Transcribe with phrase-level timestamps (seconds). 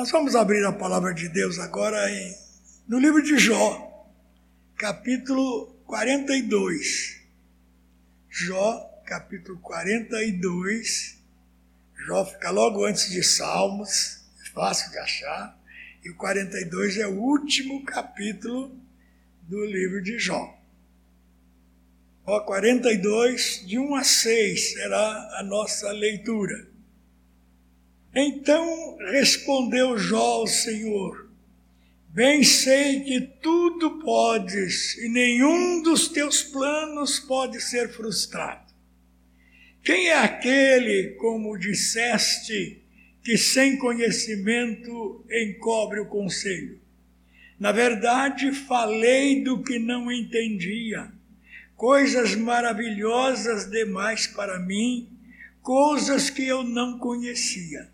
[0.00, 2.34] Nós vamos abrir a palavra de Deus agora em,
[2.88, 4.08] no livro de Jó,
[4.78, 7.20] capítulo 42.
[8.30, 11.18] Jó, capítulo 42.
[12.06, 15.60] Jó fica logo antes de Salmos, é fácil de achar.
[16.02, 18.74] E o 42 é o último capítulo
[19.42, 20.58] do livro de Jó.
[22.26, 26.69] Jó 42, de 1 a 6, será a nossa leitura.
[28.14, 31.30] Então respondeu Jó ao Senhor:
[32.08, 38.68] Bem sei que tudo podes e nenhum dos teus planos pode ser frustrado.
[39.84, 42.82] Quem é aquele, como disseste,
[43.22, 46.80] que sem conhecimento encobre o conselho?
[47.60, 51.12] Na verdade, falei do que não entendia,
[51.76, 55.08] coisas maravilhosas demais para mim,
[55.62, 57.88] coisas que eu não conhecia.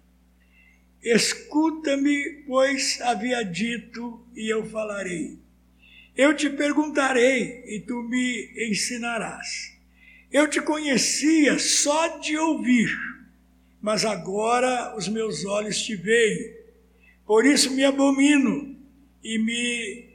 [1.06, 5.38] Escuta-me, pois havia dito, e eu falarei.
[6.16, 9.72] Eu te perguntarei, e tu me ensinarás.
[10.32, 12.90] Eu te conhecia só de ouvir,
[13.80, 16.56] mas agora os meus olhos te veem.
[17.24, 18.76] Por isso me abomino
[19.22, 20.08] e me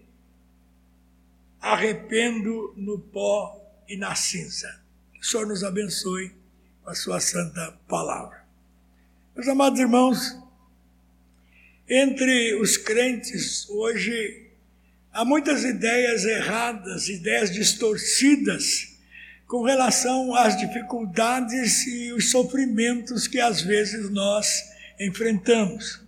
[1.61, 4.83] arrependo no pó e na cinza.
[5.14, 6.36] Que o Senhor nos abençoe
[6.83, 8.45] com a sua santa palavra.
[9.33, 10.38] Meus amados irmãos,
[11.94, 14.47] entre os crentes hoje
[15.11, 18.98] há muitas ideias erradas, ideias distorcidas
[19.45, 24.48] com relação às dificuldades e os sofrimentos que às vezes nós
[25.02, 26.02] enfrentamos.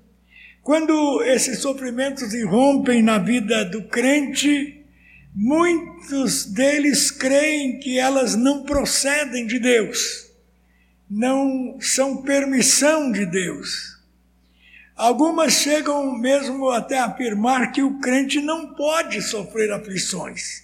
[0.62, 4.86] Quando esses sofrimentos irrompem na vida do crente,
[5.36, 10.32] muitos deles creem que elas não procedem de Deus,
[11.10, 13.93] não são permissão de Deus
[14.96, 20.64] Algumas chegam mesmo até afirmar que o crente não pode sofrer aflições.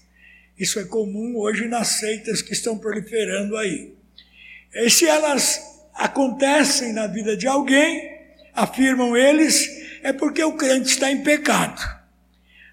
[0.58, 3.94] Isso é comum hoje nas seitas que estão proliferando aí.
[4.73, 8.18] E se elas acontecem na vida de alguém,
[8.54, 9.68] afirmam eles,
[10.04, 11.82] é porque o crente está em pecado.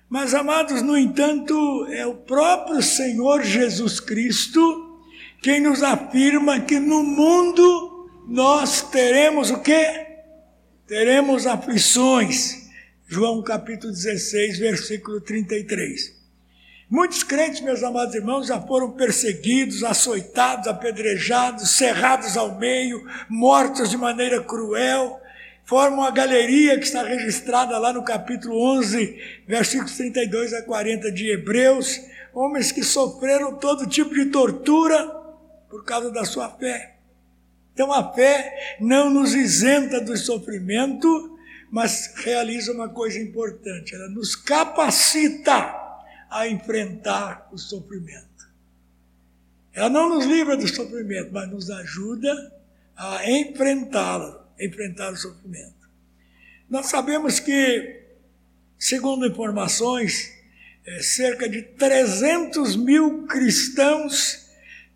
[0.09, 4.87] Mas, amados, no entanto, é o próprio Senhor Jesus Cristo
[5.43, 10.06] quem nos afirma que no mundo nós teremos o quê?
[10.87, 12.67] Teremos aflições.
[13.09, 16.15] João capítulo 16, versículo 33.
[16.89, 23.97] Muitos crentes, meus amados irmãos, já foram perseguidos, açoitados, apedrejados, cerrados ao meio, mortos de
[23.97, 25.21] maneira cruel.
[25.65, 31.31] Formam a galeria que está registrada lá no capítulo 11, versículos 32 a 40 de
[31.31, 32.01] Hebreus.
[32.33, 35.09] Homens que sofreram todo tipo de tortura
[35.69, 36.96] por causa da sua fé.
[37.77, 41.39] Então a fé não nos isenta do sofrimento,
[41.71, 45.77] mas realiza uma coisa importante: ela nos capacita
[46.31, 48.49] a enfrentar o sofrimento.
[49.75, 52.51] Ela não nos livra do sofrimento, mas nos ajuda
[52.97, 55.87] a enfrentá-lo, enfrentar o sofrimento.
[56.71, 58.05] Nós sabemos que,
[58.79, 60.33] segundo informações,
[60.87, 64.46] é, cerca de 300 mil cristãos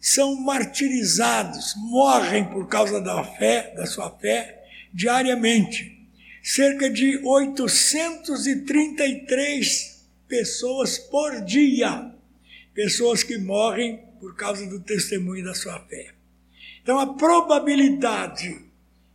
[0.01, 5.97] são martirizados, morrem por causa da fé, da sua fé, diariamente.
[6.43, 12.11] Cerca de 833 pessoas por dia,
[12.73, 16.15] pessoas que morrem por causa do testemunho da sua fé.
[16.83, 18.59] Então a probabilidade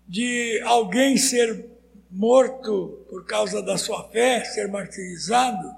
[0.08, 1.66] de alguém ser
[2.12, 5.74] morto por causa da sua fé, ser martirizado,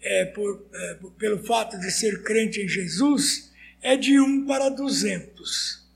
[0.00, 3.47] é, por, é, pelo fato de ser crente em Jesus,
[3.82, 5.86] é de 1 para 200.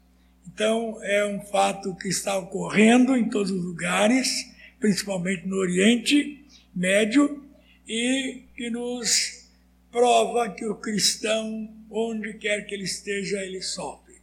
[0.47, 6.45] Então, é um fato que está ocorrendo em todos os lugares, principalmente no Oriente
[6.75, 7.43] Médio,
[7.89, 9.49] e que nos
[9.91, 14.17] prova que o cristão, onde quer que ele esteja, ele sofre.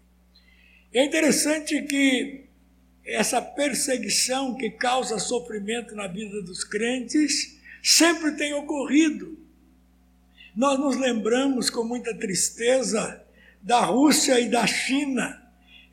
[0.93, 2.45] É interessante que
[3.05, 9.37] essa perseguição que causa sofrimento na vida dos crentes sempre tem ocorrido.
[10.55, 13.23] Nós nos lembramos com muita tristeza
[13.61, 15.41] da Rússia e da China.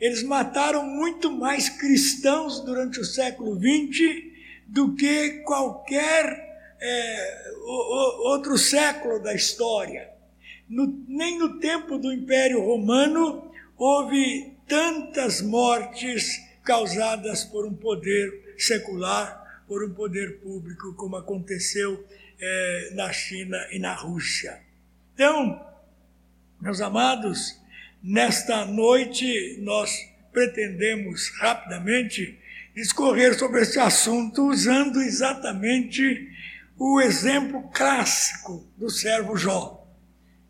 [0.00, 4.24] Eles mataram muito mais cristãos durante o século XX
[4.66, 6.46] do que qualquer
[6.80, 7.52] é,
[8.24, 10.10] outro século da história.
[10.68, 19.62] No, nem no tempo do Império Romano houve tantas mortes causadas por um poder secular,
[19.68, 22.04] por um poder público, como aconteceu
[22.38, 24.60] é, na China e na Rússia.
[25.14, 25.65] Então,
[26.66, 27.56] meus amados,
[28.02, 29.88] nesta noite nós
[30.32, 32.40] pretendemos rapidamente
[32.74, 36.28] discorrer sobre esse assunto usando exatamente
[36.76, 39.86] o exemplo clássico do servo Jó,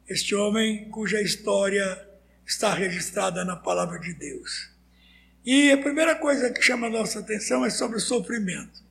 [0.09, 2.09] este homem cuja história
[2.47, 4.71] está registrada na palavra de Deus.
[5.45, 8.83] E a primeira coisa que chama a nossa atenção é sobre o sofrimento.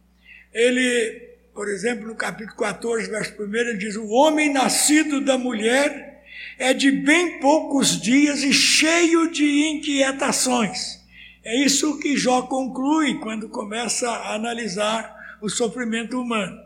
[0.54, 6.14] Ele, por exemplo, no capítulo 14, verso 1, ele diz: O homem nascido da mulher
[6.57, 11.03] é de bem poucos dias e cheio de inquietações.
[11.44, 16.59] É isso que Jó conclui quando começa a analisar o sofrimento humano.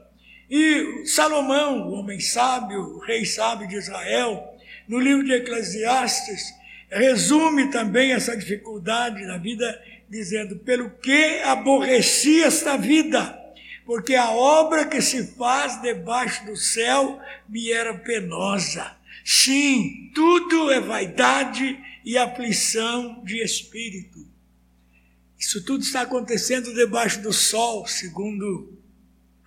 [0.49, 4.43] E Salomão, o homem sábio, o rei sábio de Israel,
[4.87, 6.53] no livro de Eclesiastes,
[6.89, 9.79] resume também essa dificuldade na vida,
[10.09, 13.37] dizendo: Pelo que aborreci esta vida?
[13.85, 18.98] Porque a obra que se faz debaixo do céu me era penosa.
[19.23, 24.27] Sim, tudo é vaidade e aflição de espírito.
[25.37, 28.77] Isso tudo está acontecendo debaixo do sol, segundo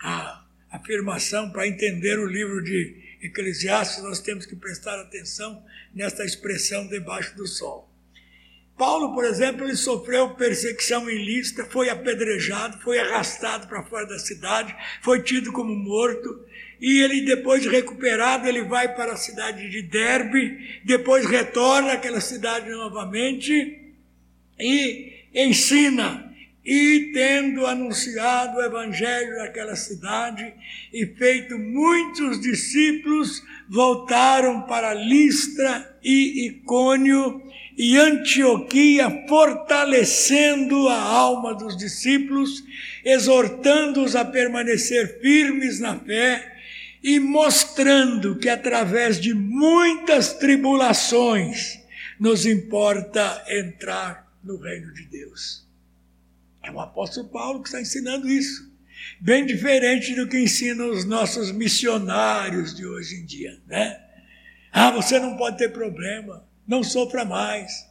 [0.01, 5.65] a afirmação, para entender o livro de Eclesiastes, nós temos que prestar atenção
[5.95, 7.93] nesta expressão debaixo do sol.
[8.77, 14.75] Paulo, por exemplo, ele sofreu perseguição ilícita, foi apedrejado, foi arrastado para fora da cidade,
[15.03, 16.45] foi tido como morto,
[16.83, 22.21] e ele, depois de recuperado, ele vai para a cidade de Derbe, depois retorna àquela
[22.21, 23.95] cidade novamente
[24.59, 26.29] e ensina
[26.65, 30.53] e tendo anunciado o evangelho naquela cidade
[30.93, 33.41] e feito muitos discípulos,
[33.71, 37.43] voltaram para Listra e Icônio
[37.79, 42.65] e Antioquia, fortalecendo a alma dos discípulos,
[43.05, 46.52] exortando-os a permanecer firmes na fé
[47.03, 51.81] e mostrando que através de muitas tribulações
[52.19, 55.67] nos importa entrar no reino de Deus.
[56.63, 58.71] É o apóstolo Paulo que está ensinando isso.
[59.21, 64.01] Bem diferente do que ensinam os nossos missionários de hoje em dia, né?
[64.71, 67.89] Ah, você não pode ter problema, não sofra mais,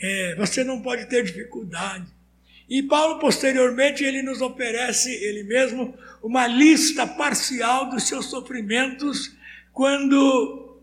[0.00, 2.06] é, você não pode ter dificuldade.
[2.70, 9.34] E Paulo, posteriormente, ele nos oferece, ele mesmo, uma lista parcial dos seus sofrimentos
[9.72, 10.78] quando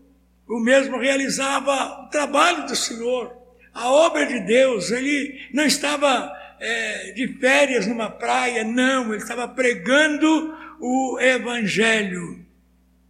[0.46, 3.32] o mesmo realizava o trabalho do Senhor,
[3.72, 4.90] a obra de Deus.
[4.90, 6.30] Ele não estava
[6.60, 12.44] é, de férias numa praia, não, ele estava pregando o Evangelho.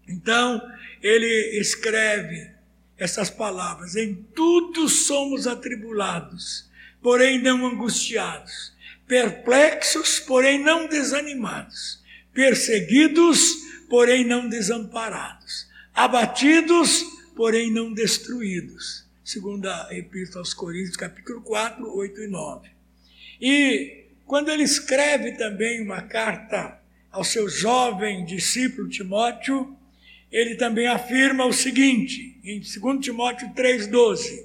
[0.09, 0.63] Então,
[1.03, 2.49] ele escreve
[2.97, 6.68] essas palavras: Em tudo somos atribulados,
[7.03, 8.73] porém não angustiados,
[9.07, 12.03] perplexos, porém não desanimados,
[12.33, 13.57] perseguidos,
[13.89, 17.05] porém não desamparados, abatidos,
[17.35, 19.07] porém não destruídos.
[19.25, 22.69] Segundo a Epístola aos Coríntios, capítulo 4, 8 e 9.
[23.41, 26.81] E quando ele escreve também uma carta
[27.11, 29.77] ao seu jovem discípulo Timóteo,
[30.31, 34.45] ele também afirma o seguinte, em 2 Timóteo 3,12: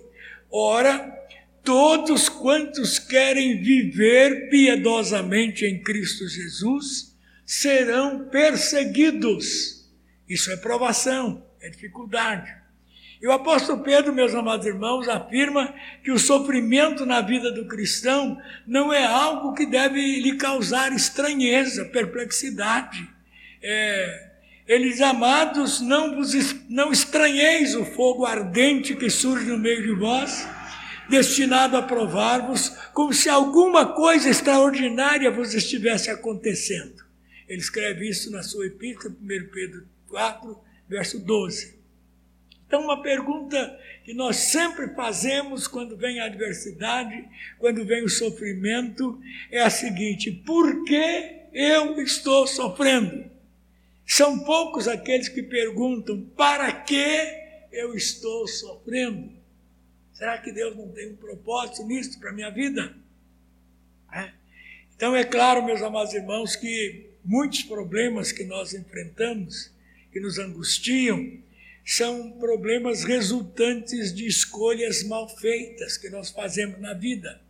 [0.50, 1.23] Ora,
[1.64, 9.90] todos quantos querem viver piedosamente em Cristo Jesus serão perseguidos.
[10.28, 12.64] Isso é provação, é dificuldade.
[13.22, 15.74] E o apóstolo Pedro, meus amados irmãos, afirma
[16.04, 18.38] que o sofrimento na vida do cristão
[18.68, 23.08] não é algo que deve lhe causar estranheza, perplexidade.
[23.62, 24.32] É,
[24.68, 26.34] eles amados, não, vos,
[26.70, 30.46] não estranheis o fogo ardente que surge no meio de vós,
[31.10, 37.04] destinado a provar-vos, como se alguma coisa extraordinária vos estivesse acontecendo.
[37.48, 40.58] Ele escreve isso na sua epístola, 1 Pedro 4,
[40.88, 41.78] verso 12.
[42.66, 47.24] Então, uma pergunta que nós sempre fazemos quando vem a adversidade,
[47.60, 53.30] quando vem o sofrimento, é a seguinte: por que eu estou sofrendo?
[54.06, 59.32] São poucos aqueles que perguntam: para que eu estou sofrendo?
[60.14, 62.96] Será que Deus não tem um propósito nisso para a minha vida?
[64.12, 64.32] É.
[64.96, 69.72] Então, é claro, meus amados irmãos, que muitos problemas que nós enfrentamos,
[70.12, 71.42] que nos angustiam,
[71.86, 77.42] são problemas resultantes de escolhas mal feitas que nós fazemos na vida.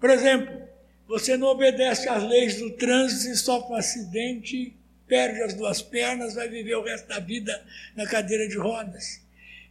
[0.00, 0.68] Por exemplo,
[1.06, 4.74] você não obedece às leis do trânsito e sofre um acidente,
[5.06, 9.21] perde as duas pernas, vai viver o resto da vida na cadeira de rodas.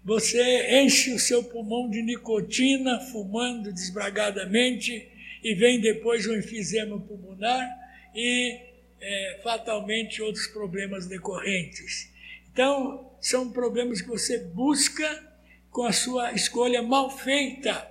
[0.03, 5.07] Você enche o seu pulmão de nicotina, fumando desbragadamente,
[5.43, 7.69] e vem depois o enfisema pulmonar
[8.15, 8.59] e
[8.99, 12.11] é, fatalmente outros problemas decorrentes.
[12.51, 15.31] Então, são problemas que você busca
[15.69, 17.87] com a sua escolha mal feita.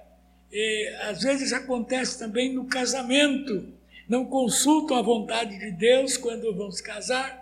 [0.52, 3.72] E, às vezes acontece também no casamento.
[4.08, 7.40] não consultam a vontade de Deus quando vão se casar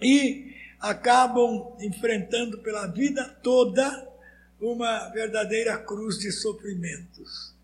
[0.00, 0.54] e
[0.84, 4.06] acabam enfrentando pela vida toda
[4.60, 7.54] uma verdadeira cruz de sofrimentos.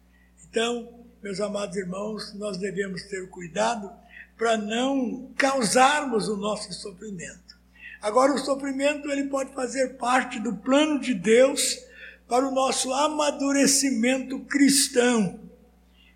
[0.48, 0.88] Então,
[1.22, 3.92] meus amados irmãos, nós devemos ter cuidado
[4.38, 7.58] para não causarmos o nosso sofrimento.
[8.00, 11.78] Agora, o sofrimento ele pode fazer parte do plano de Deus
[12.26, 15.38] para o nosso amadurecimento cristão.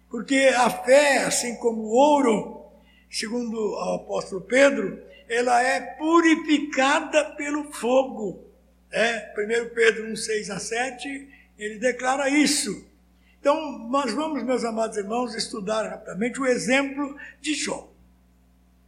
[0.08, 2.64] Porque a fé, assim como o ouro,
[3.10, 5.02] segundo o apóstolo Pedro,
[5.34, 8.44] ela é purificada pelo fogo.
[8.90, 12.86] É, 1 Pedro 1, 6 a 7, ele declara isso.
[13.40, 17.92] Então, nós vamos, meus amados irmãos, estudar rapidamente o exemplo de Jó.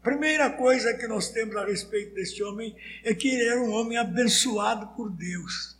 [0.02, 3.98] Primeira coisa que nós temos a respeito deste homem é que ele era um homem
[3.98, 5.76] abençoado por Deus.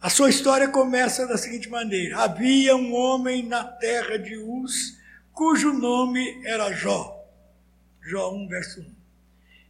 [0.00, 4.98] A sua história começa da seguinte maneira: havia um homem na terra de Uz,
[5.32, 7.18] cujo nome era Jó.
[8.02, 8.97] Jó 1, verso 1.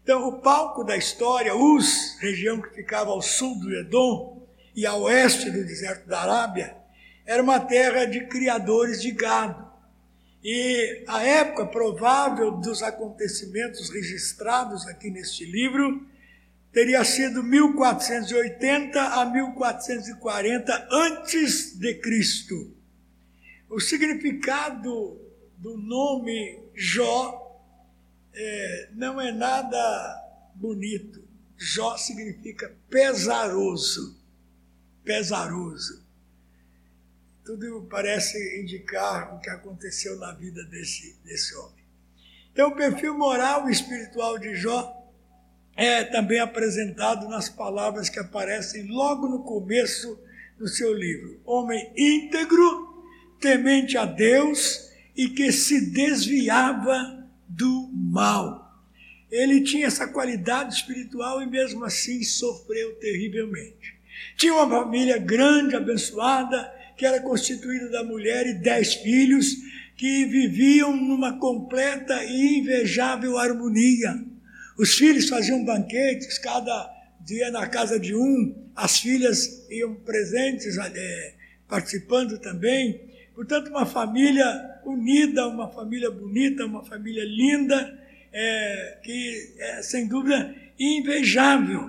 [0.09, 4.95] Então, o palco da história, Uz, região que ficava ao sul do Edom e a
[4.95, 6.75] oeste do deserto da Arábia,
[7.27, 9.71] era uma terra de criadores de gado.
[10.43, 16.07] E a época provável dos acontecimentos registrados aqui neste livro
[16.73, 22.75] teria sido 1480 a 1440 antes de Cristo.
[23.69, 25.21] O significado
[25.59, 27.48] do nome Jó
[28.39, 31.27] é, não é nada bonito.
[31.57, 34.17] Jó significa pesaroso.
[35.05, 36.07] Pesaroso.
[37.45, 41.85] Tudo parece indicar o que aconteceu na vida desse, desse homem.
[42.53, 44.95] Então, o perfil moral e espiritual de Jó
[45.75, 50.21] é também apresentado nas palavras que aparecem logo no começo
[50.59, 51.41] do seu livro.
[51.45, 53.05] Homem íntegro,
[53.41, 57.18] temente a Deus e que se desviava
[57.49, 58.69] do mal.
[59.31, 63.97] Ele tinha essa qualidade espiritual e mesmo assim sofreu terrivelmente.
[64.37, 69.55] Tinha uma família grande, abençoada, que era constituída da mulher e dez filhos,
[69.97, 74.15] que viviam numa completa e invejável harmonia.
[74.77, 76.89] Os filhos faziam banquetes, cada
[77.21, 81.35] dia na casa de um, as filhas iam presentes, é,
[81.69, 83.01] participando também.
[83.39, 87.97] Portanto, uma família unida, uma família bonita, uma família linda,
[88.33, 91.89] é, que é, sem dúvida invejável.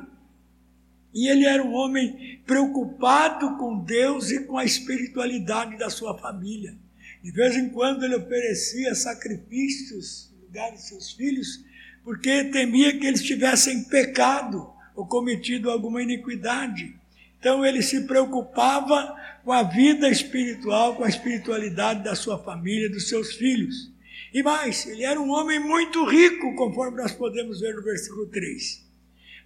[1.12, 6.78] E ele era um homem preocupado com Deus e com a espiritualidade da sua família.
[7.24, 11.66] De vez em quando ele oferecia sacrifícios no lugar de seus filhos,
[12.04, 16.96] porque temia que eles tivessem pecado ou cometido alguma iniquidade.
[17.40, 23.08] Então ele se preocupava com a vida espiritual, com a espiritualidade da sua família, dos
[23.08, 23.92] seus filhos.
[24.34, 28.88] E mais, ele era um homem muito rico, conforme nós podemos ver no versículo 3.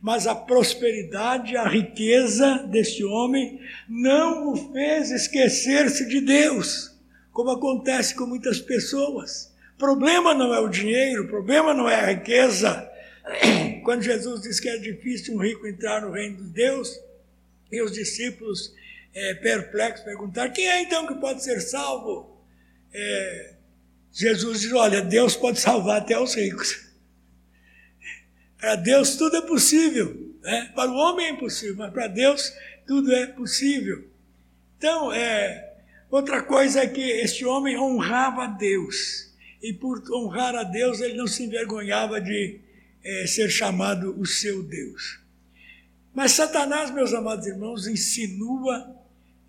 [0.02, 6.92] Mas a prosperidade, a riqueza deste homem não o fez esquecer-se de Deus,
[7.32, 9.54] como acontece com muitas pessoas.
[9.76, 12.90] O problema não é o dinheiro, o problema não é a riqueza.
[13.86, 17.00] Quando Jesus diz que é difícil um rico entrar no reino de Deus,
[17.74, 18.74] e os discípulos
[19.13, 22.39] é, perplexos perguntaram: quem é então que pode ser salvo?
[22.94, 23.56] É,
[24.12, 26.88] Jesus diz: olha, Deus pode salvar até os ricos.
[28.58, 30.36] Para Deus tudo é possível.
[30.42, 30.72] Né?
[30.75, 32.53] Para o homem é impossível, mas para Deus
[32.86, 34.08] tudo é possível.
[34.77, 35.74] Então, é,
[36.12, 39.34] outra coisa é que este homem honrava a Deus.
[39.62, 42.60] E por honrar a Deus, ele não se envergonhava de
[43.03, 45.23] é, ser chamado o seu Deus.
[46.13, 48.96] Mas Satanás, meus amados irmãos, insinua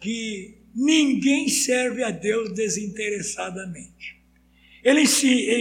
[0.01, 4.19] que ninguém serve a Deus desinteressadamente.
[4.83, 5.03] Ele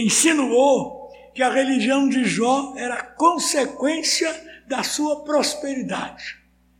[0.02, 4.32] insinuou que a religião de Jó era consequência
[4.66, 6.38] da sua prosperidade.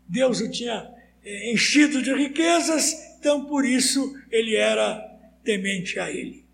[0.08, 0.90] Deus o tinha
[1.22, 5.00] eh, enchido de riquezas, então por isso ele era
[5.42, 6.44] temente a ele.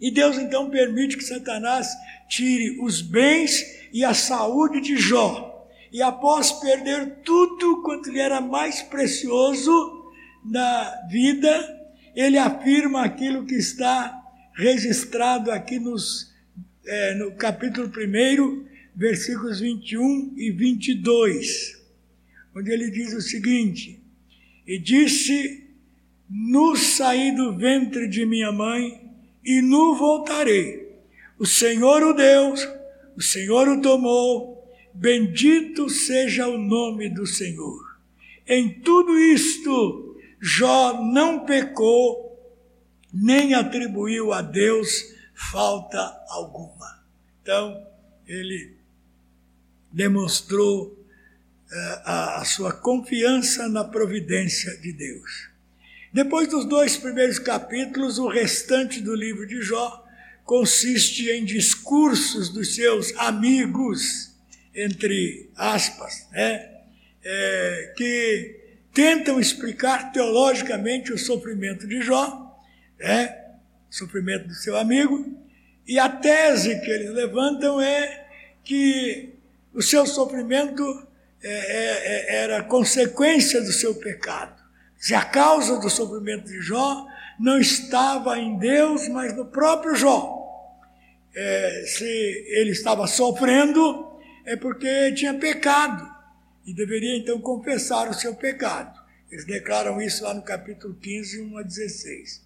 [0.00, 1.88] E Deus então permite que Satanás
[2.28, 5.53] tire os bens e a saúde de Jó
[5.94, 10.12] e após perder tudo quanto lhe era mais precioso
[10.44, 14.12] na vida, ele afirma aquilo que está
[14.56, 16.34] registrado aqui nos,
[16.84, 21.80] é, no capítulo 1, versículos 21 e 22,
[22.56, 24.02] onde ele diz o seguinte:
[24.66, 25.62] E disse:
[26.28, 29.00] Nu saí do ventre de minha mãe,
[29.44, 30.92] e nu voltarei.
[31.38, 32.68] O Senhor o Deus,
[33.16, 34.53] o Senhor o tomou,
[34.94, 37.98] Bendito seja o nome do Senhor.
[38.46, 42.24] Em tudo isto, Jó não pecou,
[43.12, 45.98] nem atribuiu a Deus falta
[46.28, 47.02] alguma.
[47.42, 47.86] Então,
[48.26, 48.76] ele
[49.90, 50.96] demonstrou uh,
[52.04, 55.48] a, a sua confiança na providência de Deus.
[56.12, 60.04] Depois dos dois primeiros capítulos, o restante do livro de Jó
[60.44, 64.33] consiste em discursos dos seus amigos,
[64.74, 66.70] entre aspas, né?
[67.24, 68.60] É, que
[68.92, 72.58] tentam explicar teologicamente o sofrimento de Jó,
[72.98, 73.44] né?
[73.90, 75.24] sofrimento do seu amigo,
[75.86, 78.26] e a tese que eles levantam é
[78.64, 79.34] que
[79.72, 81.06] o seu sofrimento
[81.42, 84.62] é, é, é era consequência do seu pecado.
[84.98, 87.06] Se a causa do sofrimento de Jó
[87.38, 90.42] não estava em Deus, mas no próprio Jó.
[91.34, 94.13] É, se ele estava sofrendo,
[94.44, 96.12] é porque tinha pecado
[96.66, 99.02] e deveria então confessar o seu pecado.
[99.30, 102.44] Eles declaram isso lá no capítulo 15, 1 a 16.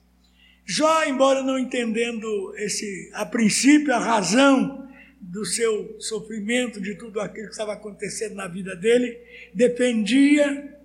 [0.65, 4.89] Jó, embora não entendendo esse, a princípio, a razão
[5.21, 9.19] do seu sofrimento, de tudo aquilo que estava acontecendo na vida dele,
[9.53, 10.77] defendia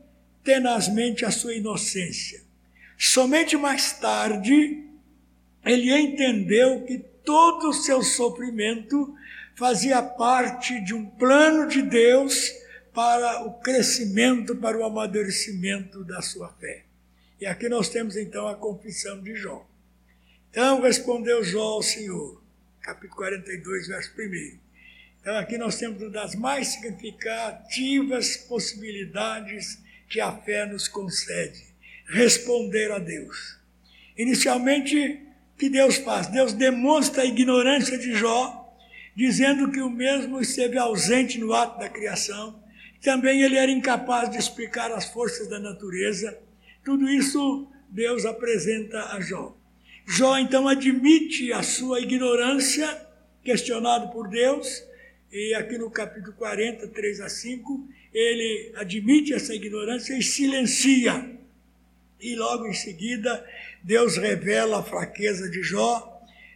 [0.43, 2.41] tenazmente a sua inocência.
[2.97, 4.83] Somente mais tarde
[5.65, 9.13] ele entendeu que todo o seu sofrimento
[9.55, 12.51] fazia parte de um plano de Deus
[12.93, 16.85] para o crescimento, para o amadurecimento da sua fé.
[17.39, 19.67] E aqui nós temos então a confissão de Jó.
[20.49, 22.41] Então respondeu Jó ao Senhor,
[22.81, 24.59] capítulo 42, verso 1.
[25.19, 31.63] Então aqui nós temos uma das mais significativas possibilidades que a fé nos concede:
[32.05, 33.57] responder a Deus.
[34.17, 34.95] Inicialmente,
[35.55, 36.27] o que Deus faz?
[36.27, 38.62] Deus demonstra a ignorância de Jó,
[39.15, 42.61] dizendo que o mesmo esteve ausente no ato da criação.
[43.01, 46.37] Também ele era incapaz de explicar as forças da natureza.
[46.83, 49.55] Tudo isso Deus apresenta a Jó.
[50.05, 52.87] Jó então admite a sua ignorância,
[53.43, 54.83] questionado por Deus,
[55.31, 61.37] e aqui no capítulo 40, 3 a 5, ele admite essa ignorância e silencia.
[62.19, 63.45] E logo em seguida,
[63.81, 66.12] Deus revela a fraqueza de Jó,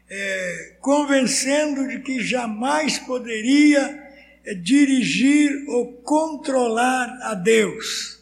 [0.10, 4.04] é, convencendo de que jamais poderia
[4.46, 8.20] é, dirigir ou controlar a Deus.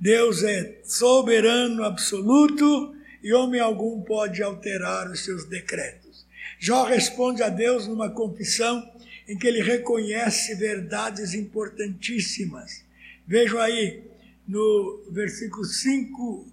[0.00, 6.26] Deus é soberano absoluto e homem algum pode alterar os seus decretos.
[6.58, 8.88] Jó responde a Deus numa confissão
[9.28, 12.84] em que ele reconhece verdades importantíssimas.
[13.26, 14.02] Vejam aí
[14.46, 16.48] no versículo 5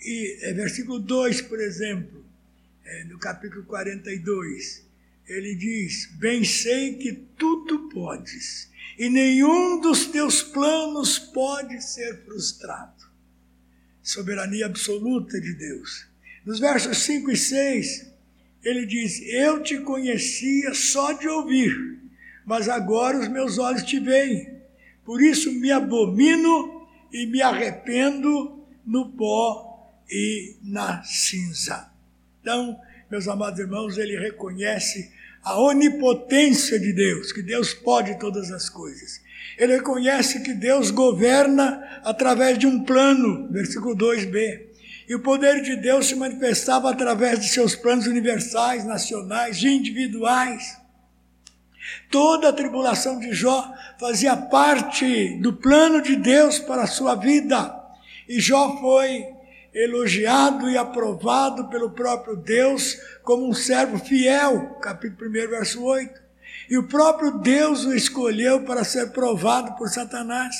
[0.00, 2.19] e é, versículo 2, por exemplo,
[3.04, 4.86] no capítulo 42,
[5.26, 13.08] ele diz: Bem sei que tudo podes, e nenhum dos teus planos pode ser frustrado.
[14.02, 16.08] Soberania absoluta de Deus.
[16.44, 18.10] Nos versos 5 e 6,
[18.62, 22.00] ele diz: Eu te conhecia só de ouvir
[22.50, 24.60] mas agora os meus olhos te veem.
[25.04, 31.92] Por isso me abomino e me arrependo no pó e na cinza.
[32.40, 32.78] Então,
[33.10, 39.20] meus amados irmãos, ele reconhece a onipotência de Deus, que Deus pode todas as coisas.
[39.58, 44.68] Ele reconhece que Deus governa através de um plano, versículo 2b.
[45.08, 50.78] E o poder de Deus se manifestava através de seus planos universais, nacionais, individuais.
[52.10, 57.74] Toda a tribulação de Jó fazia parte do plano de Deus para a sua vida.
[58.28, 59.26] E Jó foi
[59.74, 66.20] elogiado e aprovado pelo próprio Deus como um servo fiel, capítulo 1, verso 8.
[66.68, 70.54] E o próprio Deus o escolheu para ser provado por Satanás.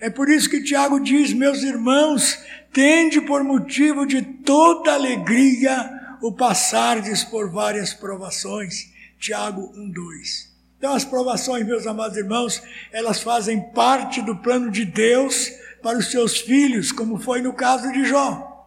[0.00, 2.38] É por isso que Tiago diz: Meus irmãos,
[2.72, 8.92] tende por motivo de toda alegria o passardes por várias provações.
[9.18, 10.54] Tiago 1, 2.
[10.76, 12.62] Então, as provações, meus amados irmãos,
[12.92, 15.50] elas fazem parte do plano de Deus
[15.84, 18.66] para os seus filhos, como foi no caso de Jó.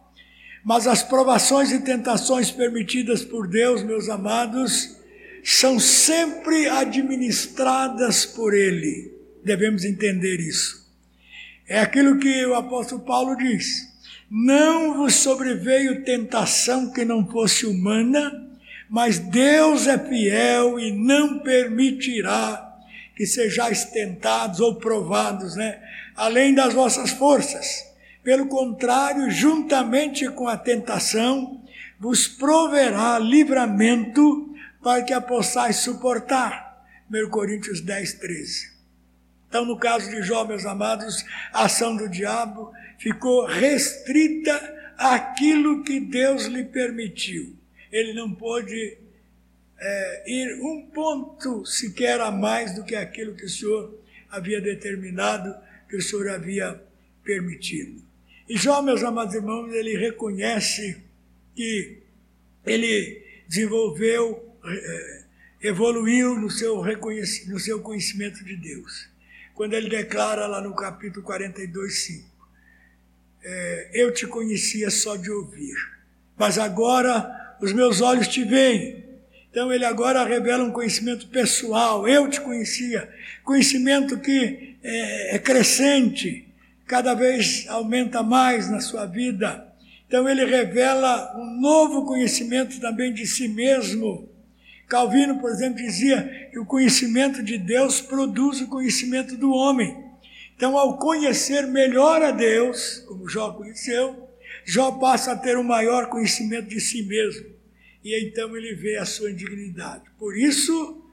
[0.64, 4.96] Mas as provações e tentações permitidas por Deus, meus amados,
[5.42, 9.12] são sempre administradas por Ele.
[9.44, 10.86] Devemos entender isso.
[11.66, 13.88] É aquilo que o apóstolo Paulo diz:
[14.30, 18.48] Não vos sobreveio tentação que não fosse humana,
[18.88, 22.64] mas Deus é fiel e não permitirá
[23.16, 25.82] que sejais tentados ou provados, né?
[26.18, 27.86] Além das vossas forças.
[28.22, 31.62] Pelo contrário, juntamente com a tentação,
[31.98, 36.84] vos proverá livramento para que a possais suportar.
[37.10, 38.78] 1 Coríntios 10, 13.
[39.48, 45.98] Então, no caso de Jó, meus amados, a ação do diabo ficou restrita àquilo que
[46.00, 47.58] Deus lhe permitiu
[47.90, 48.98] ele não pôde
[49.78, 53.98] é, ir um ponto sequer a mais do que aquilo que o Senhor
[54.30, 55.54] havia determinado,
[55.88, 56.80] que o Senhor havia
[57.24, 58.02] permitido.
[58.48, 61.02] E Jó, meus amados irmãos, ele reconhece
[61.54, 61.98] que
[62.64, 65.22] ele desenvolveu, é,
[65.62, 66.82] evoluiu no seu,
[67.46, 69.08] no seu conhecimento de Deus.
[69.54, 72.28] Quando ele declara lá no capítulo 42, 5,
[73.42, 75.74] é, eu te conhecia só de ouvir,
[76.36, 79.04] mas agora os meus olhos te veem.
[79.50, 82.06] Então ele agora revela um conhecimento pessoal.
[82.06, 86.46] Eu te conhecia, conhecimento que é, é crescente,
[86.86, 89.66] cada vez aumenta mais na sua vida.
[90.06, 94.28] Então ele revela um novo conhecimento também de si mesmo.
[94.88, 100.08] Calvino, por exemplo, dizia que o conhecimento de Deus produz o conhecimento do homem.
[100.56, 104.28] Então, ao conhecer melhor a Deus, como Jó conheceu,
[104.64, 107.46] Jó passa a ter um maior conhecimento de si mesmo.
[108.02, 110.04] E então ele vê a sua indignidade.
[110.18, 111.04] Por isso,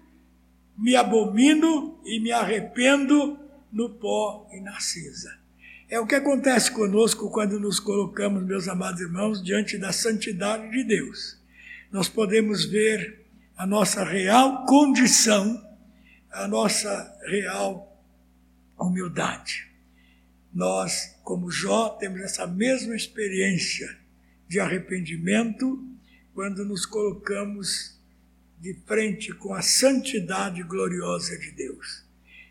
[0.77, 3.37] me abomino e me arrependo
[3.75, 5.37] no pó e na cinza.
[5.89, 10.81] É o que acontece conosco quando nos colocamos, meus amados irmãos, diante da santidade de
[10.85, 11.37] Deus.
[11.91, 13.25] Nós podemos ver
[13.57, 15.61] a nossa real condição,
[16.31, 18.01] a nossa real
[18.79, 19.69] humildade.
[20.53, 23.93] Nós, como Jó, temos essa mesma experiência
[24.47, 25.85] de arrependimento
[26.33, 27.99] quando nos colocamos
[28.57, 32.04] de frente com a santidade gloriosa de Deus.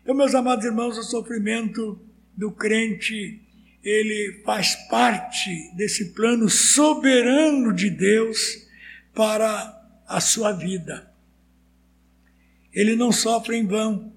[0.05, 1.99] Então, meus amados irmãos, o sofrimento
[2.37, 3.41] do crente,
[3.83, 8.67] ele faz parte desse plano soberano de Deus
[9.15, 11.11] para a sua vida.
[12.71, 14.13] Ele não sofre em vão.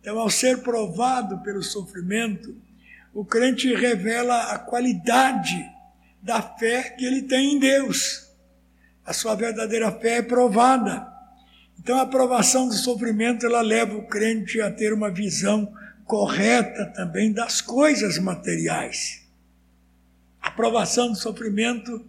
[0.00, 2.56] Então, ao ser provado pelo sofrimento,
[3.12, 5.70] o crente revela a qualidade
[6.22, 8.30] da fé que ele tem em Deus.
[9.04, 11.14] A sua verdadeira fé é provada.
[11.78, 15.72] Então, a aprovação do sofrimento ela leva o crente a ter uma visão
[16.04, 19.24] correta também das coisas materiais.
[20.40, 22.04] A aprovação do sofrimento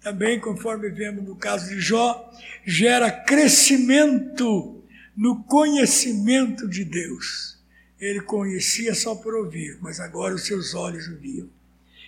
[0.00, 2.30] também, conforme vemos no caso de Jó,
[2.64, 4.82] gera crescimento
[5.16, 7.58] no conhecimento de Deus.
[8.00, 11.48] Ele conhecia só por ouvir, mas agora os seus olhos o viam.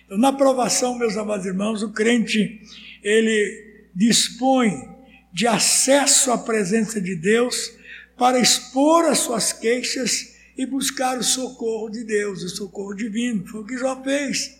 [0.05, 2.61] Então, na aprovação, meus amados irmãos, o crente,
[3.03, 4.89] ele dispõe
[5.31, 7.73] de acesso à presença de Deus
[8.17, 13.47] para expor as suas queixas e buscar o socorro de Deus, o socorro divino.
[13.47, 14.59] Foi o que Jó fez.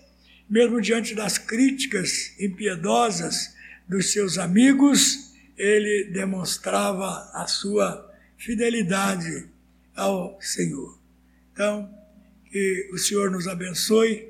[0.49, 3.53] Mesmo diante das críticas impiedosas
[3.87, 9.47] dos seus amigos, ele demonstrava a sua fidelidade
[9.95, 10.97] ao Senhor.
[11.53, 11.89] Então,
[12.49, 14.27] que o Senhor nos abençoe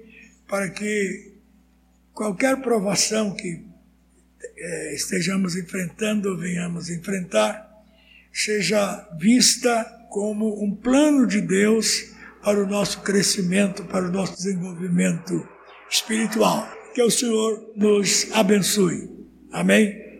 [0.47, 1.32] para que
[2.13, 3.63] qualquer provação que
[4.93, 7.69] estejamos enfrentando ou venhamos enfrentar,
[8.32, 12.12] seja vista como um plano de Deus
[12.43, 15.47] para o nosso crescimento, para o nosso desenvolvimento
[15.89, 16.67] espiritual.
[16.93, 19.10] Que o Senhor nos abençoe.
[19.51, 20.11] Amém?